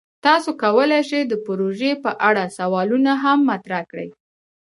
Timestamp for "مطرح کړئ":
3.51-4.09